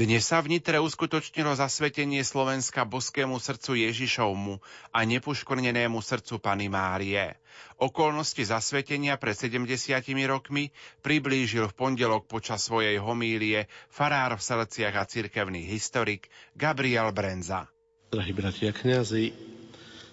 [0.01, 4.57] Dnes sa v Nitre uskutočnilo zasvetenie Slovenska boskému srdcu Ježišovmu
[4.97, 7.37] a nepoškvrnenému srdcu Pany Márie.
[7.77, 9.69] Okolnosti zasvetenia pred 70
[10.25, 10.73] rokmi
[11.05, 17.69] priblížil v pondelok počas svojej homílie farár v Seleciach a cirkevný historik Gabriel Brenza.
[18.09, 19.37] Drahí bratia kňazi,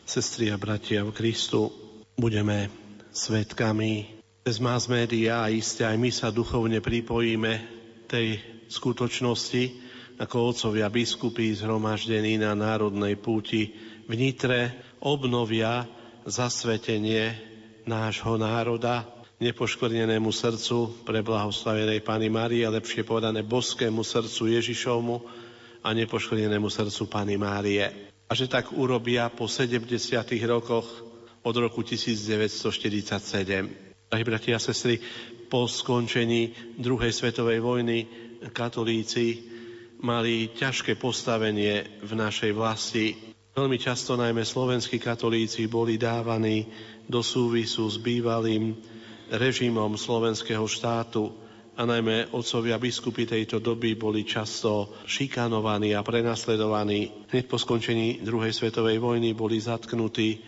[0.03, 1.71] sestri a bratia v Kristu,
[2.19, 2.67] budeme
[3.15, 7.51] svetkami cez mass media a iste aj my sa duchovne pripojíme
[8.11, 13.73] tej skutočnosti, ako otcovia biskupy zhromaždení na národnej púti
[14.07, 15.85] v Nitre obnovia
[16.25, 17.37] zasvetenie
[17.87, 25.15] nášho národa nepoškvrnenému srdcu pre blahoslavenej Pany Márie, lepšie povedané boskému srdcu Ježišovmu
[25.85, 27.85] a nepoškvrnenému srdcu Pany Márie.
[28.27, 29.85] A že tak urobia po 70
[30.49, 30.89] rokoch
[31.45, 34.09] od roku 1947.
[34.09, 34.99] Drahí bratia a sestry,
[35.47, 39.43] po skončení druhej svetovej vojny katolíci
[40.01, 43.05] mali ťažké postavenie v našej vlasti.
[43.57, 46.69] Veľmi často najmä slovenskí katolíci boli dávaní
[47.09, 48.77] do súvisu s bývalým
[49.33, 51.33] režimom slovenského štátu
[51.77, 57.29] a najmä otcovia biskupy tejto doby boli často šikanovaní a prenasledovaní.
[57.29, 60.41] Hneď po skončení druhej svetovej vojny boli zatknutí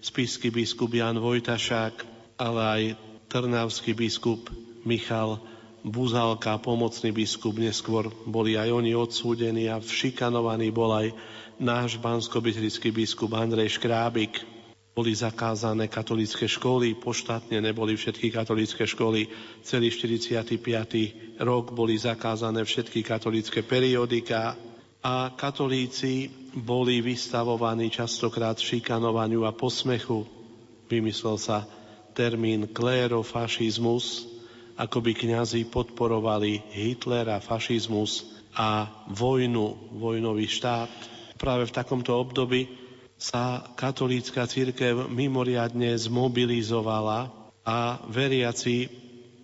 [0.00, 1.94] spisky biskup Jan Vojtašák,
[2.40, 2.82] ale aj
[3.28, 4.48] trnavský biskup
[4.84, 5.51] Michal
[5.82, 11.10] Buzalka, pomocný biskup, neskôr boli aj oni odsúdení a všikanovaný bol aj
[11.58, 14.46] náš bansko biskup Andrej Škrábik.
[14.92, 19.26] Boli zakázané katolické školy, poštátne neboli všetky katolické školy.
[19.64, 21.42] Celý 45.
[21.42, 24.54] rok boli zakázané všetky katolické periodika
[25.02, 30.28] a katolíci boli vystavovaní častokrát šikanovaniu a posmechu.
[30.86, 31.64] Vymyslel sa
[32.12, 34.31] termín klérofašizmus,
[34.76, 38.24] ako by kňazi podporovali Hitlera, fašizmus
[38.56, 40.90] a vojnu, vojnový štát.
[41.36, 42.68] Práve v takomto období
[43.16, 47.30] sa katolícka církev mimoriadne zmobilizovala
[47.62, 48.90] a veriaci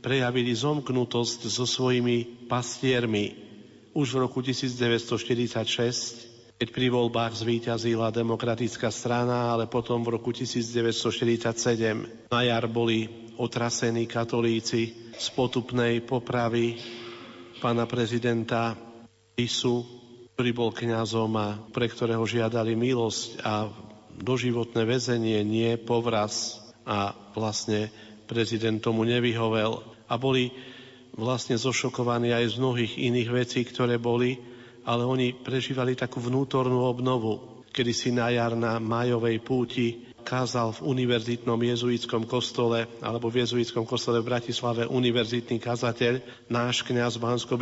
[0.02, 3.34] prejavili zomknutosť so svojimi pastiermi.
[3.94, 12.30] Už v roku 1946, keď pri voľbách zvíťazila demokratická strana, ale potom v roku 1947
[12.30, 16.78] na jar boli otrasení katolíci z potupnej popravy
[17.62, 18.74] pána prezidenta
[19.38, 19.86] Isu,
[20.34, 23.70] ktorý bol kňazom a pre ktorého žiadali milosť a
[24.18, 26.58] doživotné väzenie, nie povraz.
[26.88, 27.92] A vlastne
[28.24, 29.84] prezident tomu nevyhovel.
[30.08, 30.48] A boli
[31.14, 34.40] vlastne zošokovaní aj z mnohých iných vecí, ktoré boli,
[34.88, 40.84] ale oni prežívali takú vnútornú obnovu, kedy si na jar na majovej púti kázal v
[40.92, 46.20] univerzitnom jezuitskom kostole alebo v jezuitskom kostole v Bratislave univerzitný kazateľ,
[46.52, 47.56] náš kňaz bansko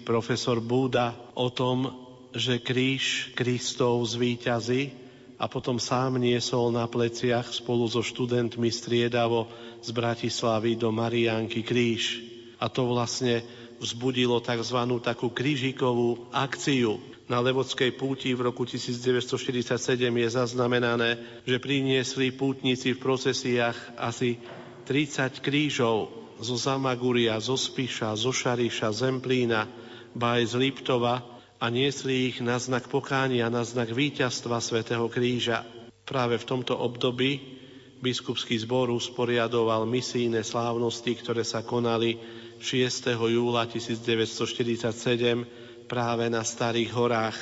[0.00, 1.92] profesor Búda o tom,
[2.32, 4.96] že kríž Kristov zvíťazí
[5.36, 9.52] a potom sám niesol na pleciach spolu so študentmi striedavo
[9.84, 12.24] z Bratislavy do Mariánky kríž.
[12.56, 13.44] A to vlastne
[13.76, 14.80] vzbudilo tzv.
[15.04, 19.66] takú krížikovú akciu na Levodskej púti v roku 1947
[19.98, 24.38] je zaznamenané, že priniesli pútnici v procesiách asi
[24.86, 29.66] 30 krížov zo Zamaguria, zo Spiša, zo Šariša, Zemplína,
[30.14, 31.26] ba aj z Liptova
[31.58, 35.66] a niesli ich na znak pokánia, na znak víťazstva svätého Kríža.
[36.06, 37.58] Práve v tomto období
[37.98, 42.22] biskupský zbor usporiadoval misijné slávnosti, ktoré sa konali
[42.62, 43.18] 6.
[43.18, 47.38] júla 1947 práve na Starých horách.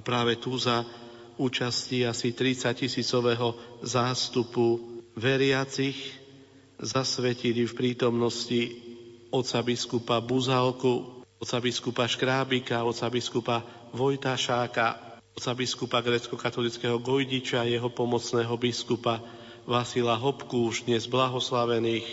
[0.00, 0.84] Práve tu za
[1.36, 3.52] účasti asi 30 tisícového
[3.84, 4.80] zástupu
[5.16, 5.96] veriacich
[6.80, 8.60] zasvetili v prítomnosti
[9.32, 13.56] oca biskupa Buzalku, oca biskupa Škrábika, oca biskupa
[13.92, 14.86] Vojtašáka,
[15.36, 19.20] oca biskupa grecko-katolického Gojdiča, jeho pomocného biskupa
[19.66, 22.06] Vasila Hopku, už dnes blahoslavených,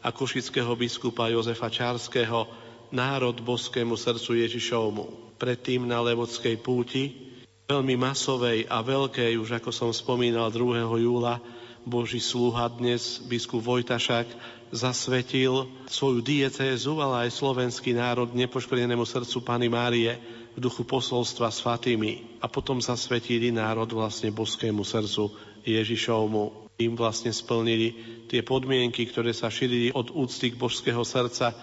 [0.00, 2.48] a košického biskupa Jozefa Čárskeho,
[2.90, 5.04] národ boskému srdcu Ježišovmu.
[5.38, 7.30] Predtým na Levodskej púti,
[7.70, 10.84] veľmi masovej a veľkej, už ako som spomínal 2.
[11.00, 11.38] júla,
[11.80, 14.28] Boží sluha dnes, biskup Vojtašák,
[14.68, 20.12] zasvetil svoju diecézu, ale aj slovenský národ nepoškodenému srdcu Pany Márie
[20.52, 22.42] v duchu posolstva s Fatými.
[22.44, 25.32] A potom zasvetili národ vlastne boskému srdcu
[25.64, 26.68] Ježišovmu.
[26.80, 27.96] Im vlastne splnili
[28.28, 31.54] tie podmienky, ktoré sa šírili od úcty k božského srdca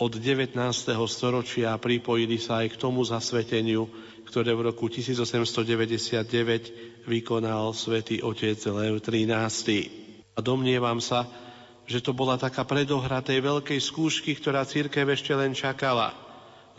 [0.00, 0.56] od 19.
[1.04, 3.84] storočia pripojili sa aj k tomu zasveteniu,
[4.24, 9.92] ktoré v roku 1899 vykonal svätý otec Lev XIII.
[10.32, 11.28] A domnievam sa,
[11.84, 16.16] že to bola taká predohra tej veľkej skúšky, ktorá církev ešte len čakala.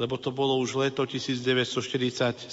[0.01, 2.49] lebo to bolo už leto 1947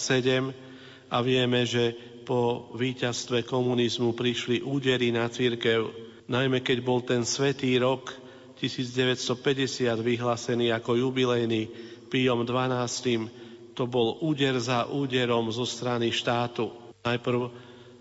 [1.09, 1.97] a vieme, že
[2.29, 5.89] po víťazstve komunizmu prišli údery na církev,
[6.29, 8.28] najmä keď bol ten svetý rok
[8.59, 11.71] 1950 vyhlásený ako jubilejný
[12.11, 13.79] Pijom 12.
[13.79, 16.75] To bol úder za úderom zo strany štátu.
[17.07, 17.49] Najprv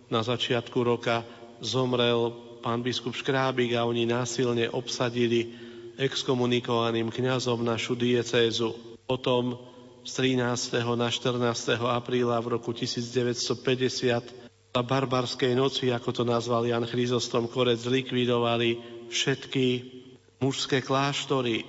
[0.10, 1.22] na začiatku roka
[1.62, 2.34] zomrel
[2.66, 5.54] pán biskup Škrábik a oni násilne obsadili
[6.02, 8.74] exkomunikovaným kňazom našu diecézu.
[9.06, 9.58] Potom
[10.08, 10.82] z 13.
[10.96, 11.78] na 14.
[11.84, 14.48] apríla v roku 1950
[14.78, 18.78] za barbarskej noci, ako to nazval Jan Chryzostom Korec, zlikvidovali
[19.10, 19.97] všetky
[20.42, 21.66] mužské kláštory.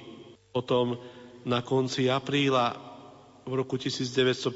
[0.53, 0.99] Potom
[1.45, 2.77] na konci apríla
[3.49, 4.53] v roku 1950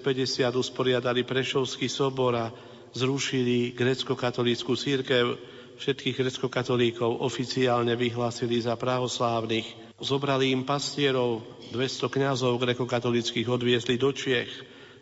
[0.53, 2.53] usporiadali Prešovský sobor a
[2.93, 5.41] zrušili grecko-katolícku církev.
[5.73, 9.97] Všetkých grecko-katolíkov oficiálne vyhlásili za pravoslávnych.
[9.97, 11.41] Zobrali im pastierov,
[11.73, 14.53] 200 kňazov grekokatolických odviezli do Čiech,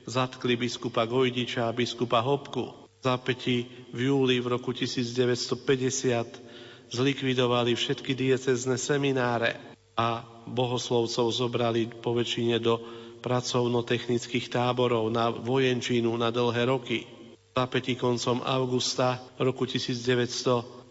[0.06, 2.70] zatkli biskupa Gojdiča a biskupa Hopku.
[3.00, 6.49] Zápäti v júli v roku 1950
[6.90, 9.56] zlikvidovali všetky diecezne semináre
[9.94, 12.82] a bohoslovcov zobrali po väčšine do
[13.20, 17.04] pracovno-technických táborov na vojenčínu na dlhé roky.
[17.52, 20.90] Zápäti koncom augusta roku 1950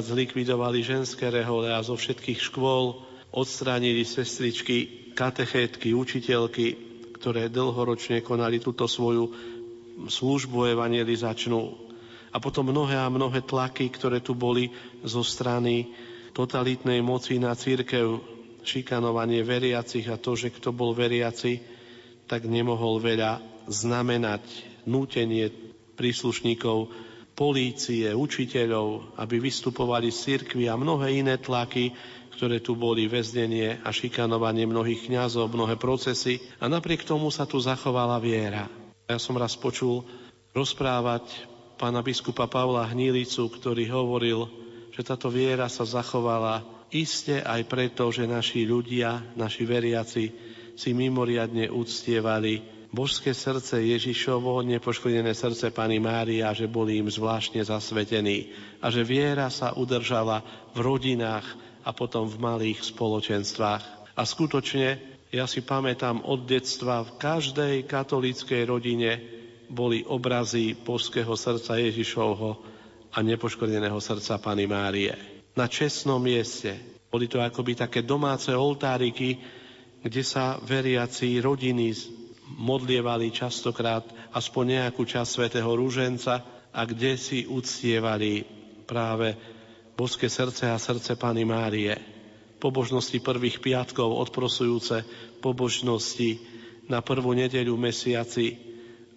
[0.00, 2.96] zlikvidovali ženské rehole a zo všetkých škôl
[3.28, 6.66] odstránili sestričky, katechétky, učiteľky,
[7.20, 9.28] ktoré dlhoročne konali túto svoju
[10.08, 11.87] službu evangelizačnú.
[12.32, 14.68] A potom mnohé a mnohé tlaky, ktoré tu boli
[15.04, 15.92] zo strany
[16.36, 18.20] totalitnej moci na církev,
[18.62, 21.64] šikanovanie veriacich a to, že kto bol veriaci,
[22.28, 24.44] tak nemohol veľa znamenať
[24.84, 25.48] nútenie
[25.96, 26.92] príslušníkov
[27.32, 31.94] polície, učiteľov, aby vystupovali z cirkvi a mnohé iné tlaky,
[32.34, 37.58] ktoré tu boli, väznenie a šikanovanie mnohých kňazov, mnohé procesy a napriek tomu sa tu
[37.58, 38.66] zachovala viera.
[39.06, 40.02] Ja som raz počul
[40.54, 41.24] rozprávať
[41.78, 44.50] pána biskupa Pavla Hnílicu, ktorý hovoril,
[44.90, 50.24] že táto viera sa zachovala iste aj preto, že naši ľudia, naši veriaci
[50.74, 52.60] si mimoriadne uctievali
[52.90, 58.50] božské srdce Ježišovo, nepoškodené srdce Pani Mária, že boli im zvláštne zasvetení
[58.82, 60.42] a že viera sa udržala
[60.74, 61.46] v rodinách,
[61.88, 64.12] a potom v malých spoločenstvách.
[64.12, 65.00] A skutočne,
[65.32, 69.37] ja si pamätám od detstva, v každej katolíckej rodine
[69.68, 72.50] boli obrazy božského srdca Ježišovho
[73.12, 75.12] a nepoškodeného srdca Pany Márie.
[75.56, 77.00] Na čestnom mieste.
[77.08, 79.40] Boli to akoby také domáce oltáriky,
[80.04, 81.96] kde sa veriaci rodiny
[82.60, 88.44] modlievali častokrát aspoň nejakú časť svätého Rúženca a kde si uctievali
[88.84, 89.36] práve
[89.96, 91.96] boské srdce a srdce Pany Márie,
[92.60, 95.04] pobožnosti prvých piatkov odprosujúce
[95.40, 96.38] pobožnosti
[96.88, 98.67] na prvú nedeľu mesiaci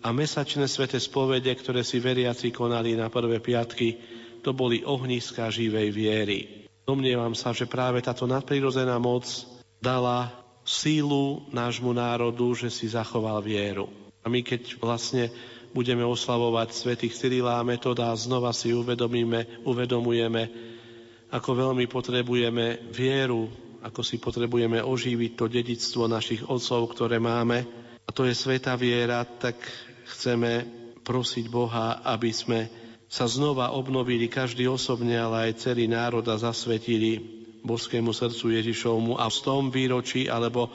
[0.01, 3.97] a mesačné svete spovede, ktoré si veriaci konali na prvé piatky,
[4.41, 6.39] to boli ohniska živej viery.
[6.81, 9.29] Domnievam sa, že práve táto nadprirodzená moc
[9.77, 10.33] dala
[10.65, 13.89] sílu nášmu národu, že si zachoval vieru.
[14.21, 15.29] A my keď vlastne
[15.71, 20.43] budeme oslavovať svätých Cyrila a Metoda a znova si uvedomíme, uvedomujeme,
[21.31, 23.47] ako veľmi potrebujeme vieru,
[23.81, 27.63] ako si potrebujeme oživiť to dedictvo našich otcov, ktoré máme.
[28.03, 29.57] A to je sveta viera, tak
[30.05, 30.65] chceme
[31.01, 32.59] prosiť Boha, aby sme
[33.11, 37.19] sa znova obnovili každý osobne, ale aj celý národ a zasvetili
[37.61, 40.71] božskému srdcu Ježišovmu a v tom výročí, alebo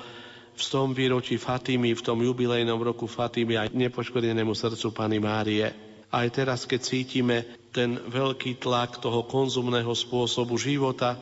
[0.57, 5.69] v tom výročí Fatimy, v tom jubilejnom roku Fatimy aj nepoškodenému srdcu Pany Márie.
[6.13, 7.37] Aj teraz, keď cítime
[7.73, 11.17] ten veľký tlak toho konzumného spôsobu života,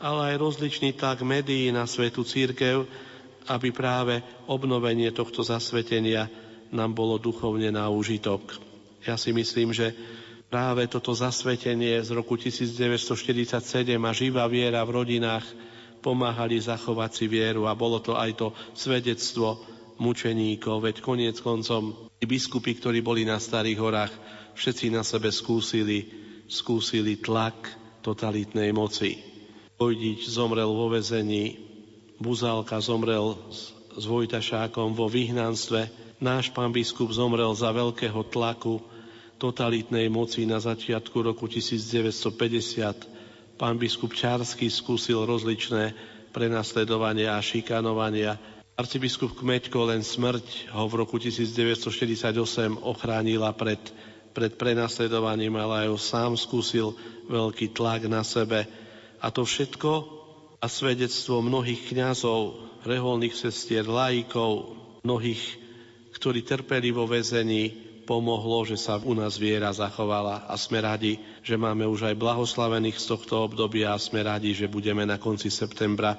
[0.00, 2.84] ale aj rozličný tlak médií na svetu církev,
[3.48, 6.28] aby práve obnovenie tohto zasvetenia
[6.74, 8.42] nám bolo duchovne na úžitok.
[9.06, 9.94] Ja si myslím, že
[10.50, 15.46] práve toto zasvetenie z roku 1947 a živá viera v rodinách
[16.04, 19.62] pomáhali zachovať si vieru a bolo to aj to svedectvo
[19.96, 24.12] mučeníkov, veď koniec koncom biskupy, ktorí boli na Starých horách,
[24.58, 26.10] všetci na sebe skúsili,
[26.50, 27.56] skúsili tlak
[28.04, 29.16] totalitnej moci.
[29.80, 31.56] Vojdič zomrel vo vezení,
[32.20, 38.80] Buzálka zomrel s, s Vojtašákom vo vyhnanstve, náš pán biskup zomrel za veľkého tlaku
[39.36, 43.60] totalitnej moci na začiatku roku 1950.
[43.60, 45.92] Pán biskup Čársky skúsil rozličné
[46.32, 48.40] prenasledovania a šikanovania.
[48.74, 52.32] Arcibiskup Kmeďko len smrť ho v roku 1948
[52.80, 53.78] ochránila pred
[54.34, 56.98] pred prenasledovaním, ale aj ho sám skúsil
[57.30, 58.66] veľký tlak na sebe.
[59.22, 59.90] A to všetko
[60.58, 64.74] a svedectvo mnohých kňazov, reholných sestier, laikov,
[65.06, 65.63] mnohých,
[66.14, 71.56] ktorí trpeli vo väzení, pomohlo, že sa u nás viera zachovala a sme radi, že
[71.56, 76.14] máme už aj blahoslavených z tohto obdobia a sme radi, že budeme na konci septembra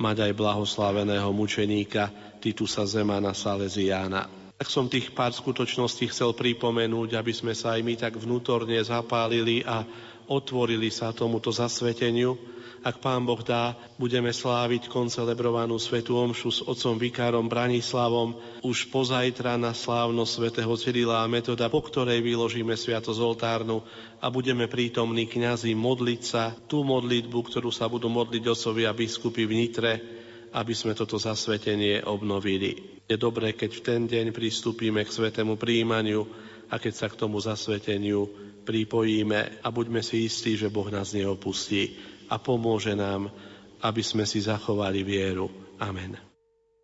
[0.00, 2.08] mať aj blahoslaveného mučeníka
[2.40, 4.50] Titusa Zemana Salesiána.
[4.58, 9.62] Tak som tých pár skutočností chcel pripomenúť, aby sme sa aj my tak vnútorne zapálili
[9.62, 9.86] a
[10.28, 12.36] otvorili sa tomuto zasveteniu,
[12.78, 19.58] ak Pán Boh dá, budeme sláviť koncelebrovanú svetú omšu s otcom vikárom Branislavom už pozajtra
[19.58, 23.82] na slávnosť svätého Cyrila a Metoda, po ktorej vyložíme sviatosť oltárnu
[24.22, 29.56] a budeme prítomní kňazi modliť sa tú modlitbu, ktorú sa budú modliť otcovia biskupy v
[29.58, 29.92] Nitre,
[30.54, 33.02] aby sme toto zasvetenie obnovili.
[33.10, 36.30] Je dobré, keď v ten deň pristúpime k svetému príjmaniu
[36.70, 41.96] a keď sa k tomu zasveteniu pripojíme a buďme si istí, že Boh nás neopustí
[42.28, 43.32] a pomôže nám,
[43.80, 45.48] aby sme si zachovali vieru.
[45.80, 46.20] Amen.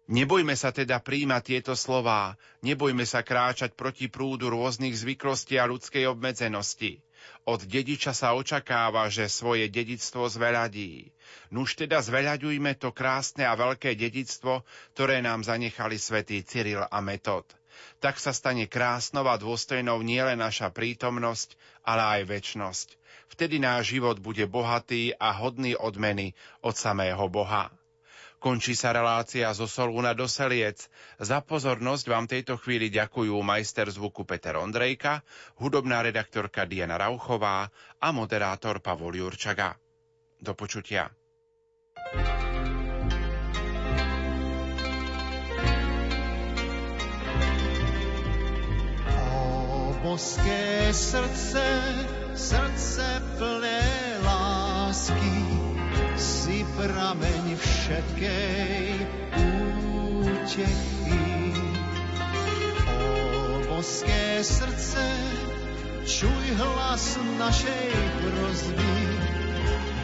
[0.05, 6.05] Nebojme sa teda príjmať tieto slová, nebojme sa kráčať proti prúdu rôznych zvyklostí a ľudskej
[6.09, 7.01] obmedzenosti.
[7.49, 11.09] Od dediča sa očakáva, že svoje dedictvo zveľadí.
[11.57, 17.49] Nuž teda zveľaďujme to krásne a veľké dedictvo, ktoré nám zanechali svätý Cyril a Metod.
[17.99, 22.89] Tak sa stane krásnou a dôstojnou nielen naša prítomnosť, ale aj väčnosť.
[23.33, 27.73] Vtedy náš život bude bohatý a hodný odmeny od samého Boha.
[28.45, 30.77] Končí sa relácia zo Solúna do Seliec.
[31.17, 35.25] Za pozornosť vám tejto chvíli ďakujú majster zvuku Peter Ondrejka,
[35.57, 39.81] hudobná redaktorka Diana Rauchová a moderátor Pavol Jurčaga.
[40.37, 41.09] Do počutia.
[50.05, 51.65] Boské srdce
[52.37, 53.81] srdce plné
[54.21, 55.41] lásky,
[56.21, 58.85] si prameň všetkej
[60.21, 61.25] útechy.
[62.85, 63.01] O
[63.65, 65.05] boské srdce,
[66.05, 67.89] čuj hlas našej
[68.21, 68.97] prozby,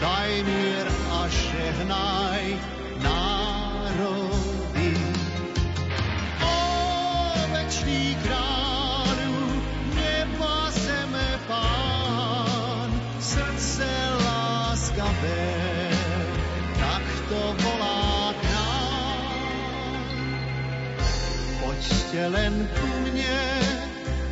[0.00, 2.44] daj mier a žehnaj
[3.04, 4.96] národy.
[6.40, 6.56] O
[7.52, 8.49] večný král,
[22.10, 23.38] Poďte len ku mne,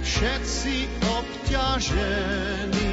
[0.02, 2.90] všetci obťažení,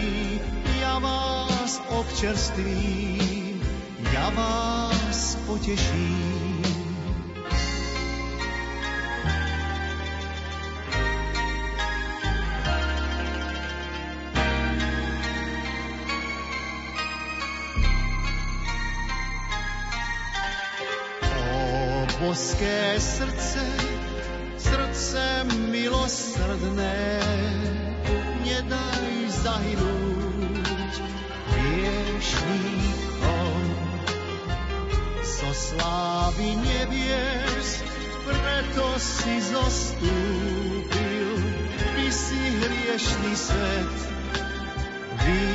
[0.77, 3.65] ja vás občerstvím,
[4.13, 6.61] ja vás poteším.
[22.21, 23.94] boské srdce
[25.69, 27.21] milosrdné,
[28.45, 29.05] nedaj
[29.41, 30.93] zahynúť
[31.53, 32.95] hriešníkom.
[35.25, 37.83] Zo slávy nebies,
[38.25, 41.29] preto si zostúpil,
[41.95, 43.95] by si hriešný svet
[45.25, 45.54] vykúpil.